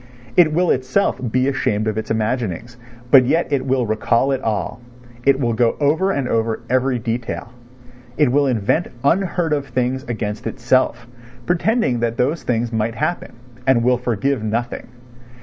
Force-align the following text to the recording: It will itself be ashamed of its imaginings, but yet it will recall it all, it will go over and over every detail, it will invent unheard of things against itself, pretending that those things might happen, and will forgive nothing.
It 0.35 0.51
will 0.51 0.71
itself 0.71 1.21
be 1.31 1.47
ashamed 1.47 1.85
of 1.87 1.95
its 1.95 2.09
imaginings, 2.09 2.75
but 3.11 3.23
yet 3.25 3.53
it 3.53 3.67
will 3.67 3.85
recall 3.85 4.31
it 4.31 4.41
all, 4.41 4.81
it 5.27 5.39
will 5.39 5.53
go 5.53 5.75
over 5.79 6.09
and 6.09 6.27
over 6.27 6.61
every 6.71 6.97
detail, 6.97 7.53
it 8.17 8.31
will 8.31 8.47
invent 8.47 8.87
unheard 9.03 9.53
of 9.53 9.67
things 9.67 10.03
against 10.05 10.47
itself, 10.47 11.05
pretending 11.45 11.99
that 11.99 12.17
those 12.17 12.41
things 12.41 12.73
might 12.73 12.95
happen, 12.95 13.33
and 13.67 13.83
will 13.83 13.99
forgive 13.99 14.41
nothing. 14.43 14.87